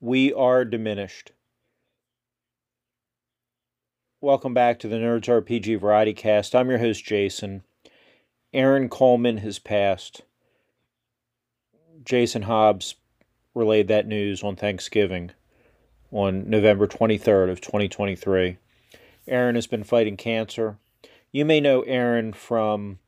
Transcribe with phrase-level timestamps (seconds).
[0.00, 1.32] We are diminished.
[4.20, 6.54] Welcome back to the Nerds RPG Variety Cast.
[6.54, 7.64] I'm your host, Jason.
[8.52, 10.22] Aaron Koelman has passed.
[12.04, 12.94] Jason Hobbs
[13.56, 15.32] relayed that news on Thanksgiving
[16.12, 18.56] on November 23rd of 2023.
[19.26, 20.78] Aaron has been fighting cancer.
[21.32, 23.00] You may know Aaron from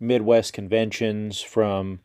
[0.00, 2.00] Midwest conventions, from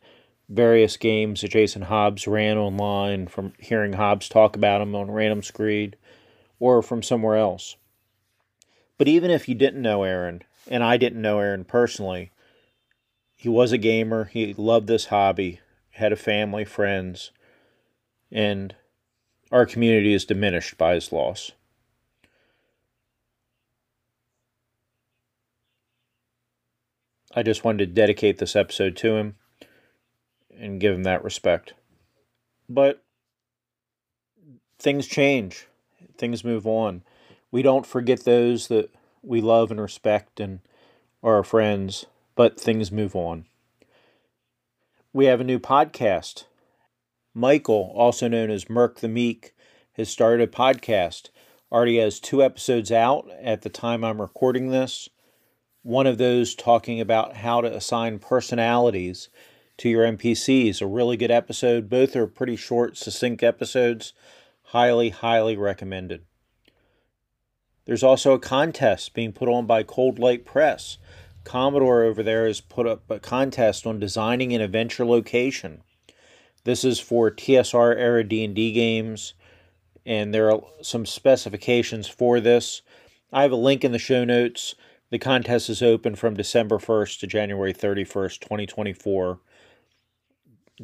[0.48, 5.42] various games that Jason Hobbs ran online, from hearing Hobbs talk about them on Random
[5.42, 5.96] Screed,
[6.58, 7.76] or from somewhere else.
[8.96, 12.30] But even if you didn't know Aaron, and I didn't know Aaron personally,
[13.36, 14.24] he was a gamer.
[14.24, 17.30] He loved this hobby, had a family, friends,
[18.32, 18.74] and
[19.52, 21.52] our community is diminished by his loss.
[27.34, 29.36] I just wanted to dedicate this episode to him
[30.58, 31.74] and give him that respect.
[32.68, 33.02] But
[34.78, 35.66] things change,
[36.16, 37.02] things move on.
[37.50, 38.90] We don't forget those that
[39.22, 40.60] we love and respect and
[41.22, 43.46] are our friends, but things move on.
[45.12, 46.44] We have a new podcast.
[47.34, 49.54] Michael, also known as Mirke the Meek,
[49.94, 51.30] has started a podcast.
[51.72, 55.08] Already has two episodes out at the time I'm recording this.
[55.82, 59.28] One of those talking about how to assign personalities
[59.78, 60.82] to your NPCs.
[60.82, 61.88] A really good episode.
[61.88, 64.12] Both are pretty short, succinct episodes.
[64.64, 66.24] Highly, highly recommended.
[67.86, 70.98] There's also a contest being put on by Coldlight Press.
[71.44, 75.82] Commodore over there has put up a contest on designing an adventure location.
[76.64, 79.32] This is for TSR era D&D games
[80.04, 82.82] and there are some specifications for this.
[83.32, 84.74] I have a link in the show notes.
[85.10, 89.40] The contest is open from December 1st to January 31st, 2024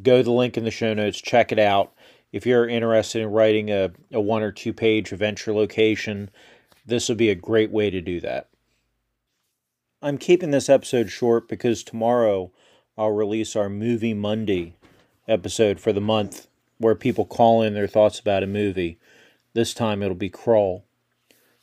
[0.03, 1.92] go to the link in the show notes, check it out.
[2.33, 6.31] If you're interested in writing a, a one or two page adventure location,
[6.84, 8.48] this would be a great way to do that.
[10.03, 12.50] I'm keeping this episode short because tomorrow
[12.99, 14.75] I'll release our Movie Monday
[15.27, 16.47] episode for the month
[16.78, 18.99] where people call in their thoughts about a movie.
[19.55, 20.84] This time it'll be Crawl.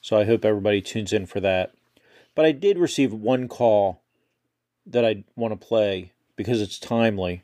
[0.02, 1.74] So I hope everybody tunes in for that.
[2.34, 4.02] But I did receive one call
[4.86, 7.44] that I want to play because it's timely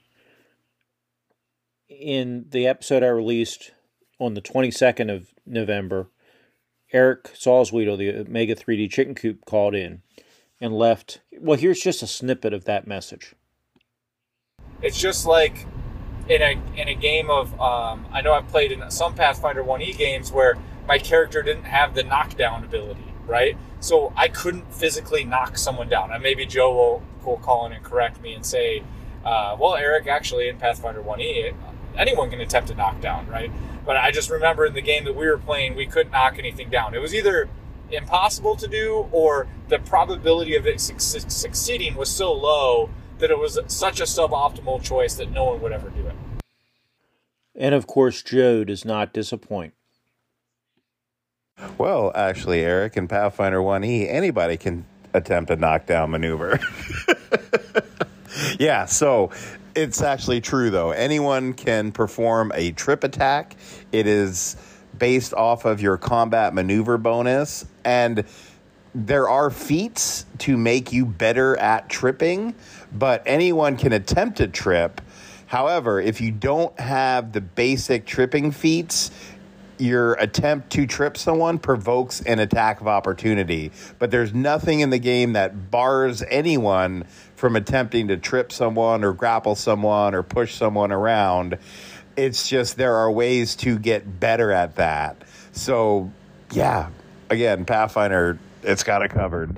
[1.90, 3.72] in the episode I released
[4.20, 6.09] on the 22nd of November,
[6.92, 10.02] Eric Salzwedel, the Omega 3D Chicken Coop, called in
[10.59, 11.22] and left.
[11.40, 13.36] Well, here's just a snippet of that message.
[14.81, 15.66] It's just like
[16.30, 19.98] in a in a game of um, I know I've played in some Pathfinder 1E
[19.98, 23.58] games where my character didn't have the knockdown ability, right?
[23.80, 26.12] So I couldn't physically knock someone down.
[26.12, 28.84] And maybe Joe will, will call in and correct me and say,
[29.25, 31.54] uh, well, Eric, actually in Pathfinder 1E,
[31.97, 33.52] anyone can attempt a knockdown, right?
[33.85, 36.69] But I just remember in the game that we were playing, we couldn't knock anything
[36.69, 36.94] down.
[36.94, 37.50] It was either
[37.90, 43.40] impossible to do or the probability of it su- succeeding was so low that it
[43.40, 46.16] was such a suboptimal choice that no one would ever do it.
[47.56, 49.74] And of course, Joe does not disappoint.
[51.78, 56.59] Well, actually, Eric, in Pathfinder 1E, anybody can attempt a knockdown maneuver.
[58.60, 59.32] yeah, so
[59.76, 60.92] it's actually true, though.
[60.92, 63.56] Anyone can perform a trip attack.
[63.92, 64.58] It is
[64.98, 67.66] based off of your combat maneuver bonus.
[67.86, 68.26] And
[68.96, 72.56] there are feats to make you better at tripping,
[72.92, 75.02] but anyone can attempt a trip.
[75.46, 79.12] However, if you don't have the basic tripping feats,
[79.80, 83.72] your attempt to trip someone provokes an attack of opportunity.
[84.00, 87.06] But there's nothing in the game that bars anyone
[87.36, 91.58] from attempting to trip someone or grapple someone or push someone around.
[92.16, 95.22] It's just there are ways to get better at that.
[95.52, 96.12] So,
[96.52, 96.90] yeah,
[97.30, 99.56] again, Pathfinder, it's got it covered.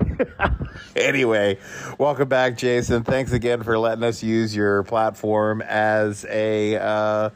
[0.96, 1.58] anyway,
[1.98, 3.02] welcome back, Jason.
[3.02, 6.76] Thanks again for letting us use your platform as a.
[6.76, 7.30] Uh,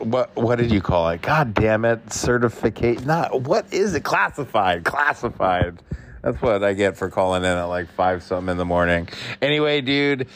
[0.00, 1.22] what what did you call it?
[1.22, 3.04] God damn it, certificate.
[3.04, 4.04] Not what is it?
[4.04, 5.82] Classified, classified.
[6.22, 9.08] That's what I get for calling in at like five something in the morning.
[9.40, 10.28] Anyway, dude,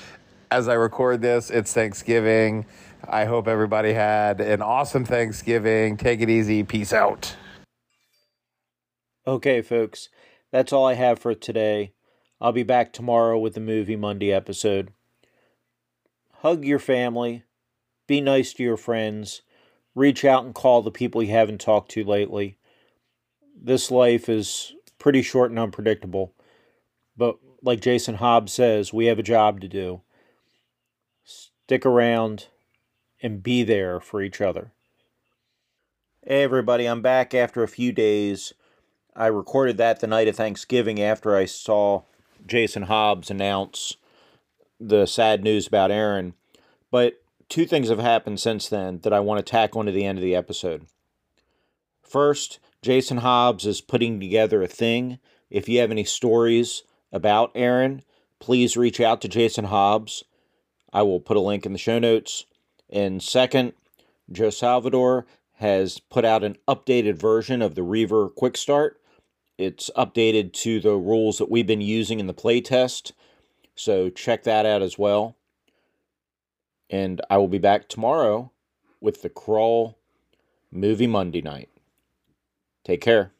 [0.51, 2.67] as I record this, it's Thanksgiving.
[3.07, 5.97] I hope everybody had an awesome Thanksgiving.
[5.97, 6.63] Take it easy.
[6.63, 7.37] Peace out.
[9.27, 10.09] Okay, folks,
[10.53, 11.93] that's all I have for today.
[12.41, 14.93] I'll be back tomorrow with the Movie Monday episode.
[16.41, 17.43] Hug your family,
[18.07, 19.41] be nice to your friends,
[19.95, 22.57] reach out and call the people you haven't talked to lately.
[23.57, 26.33] This life is pretty short and unpredictable.
[27.17, 30.03] But like Jason Hobbs says, we have a job to do.
[31.25, 32.49] Stick around
[33.23, 34.73] and be there for each other.
[36.27, 38.53] Hey, everybody, I'm back after a few days.
[39.15, 42.03] I recorded that the night of Thanksgiving after I saw
[42.47, 43.97] Jason Hobbs announce
[44.81, 46.35] the sad news about Aaron.
[46.91, 50.19] But two things have happened since then that I want to tack onto the end
[50.19, 50.87] of the episode.
[52.03, 55.19] First, Jason Hobbs is putting together a thing.
[55.51, 56.83] If you have any stories
[57.13, 58.03] about Aaron,
[58.41, 60.25] please reach out to Jason Hobbs.
[60.93, 62.45] I will put a link in the show notes.
[62.91, 63.73] And second,
[64.31, 69.01] Joe Salvador has put out an updated version of the Reaver Quick Start.
[69.57, 73.13] It's updated to the rules that we've been using in the playtest,
[73.77, 75.37] so check that out as well.
[76.91, 78.53] And I will be back tomorrow
[79.01, 79.99] with the Crawl
[80.71, 81.69] movie Monday night.
[82.85, 83.34] Take care.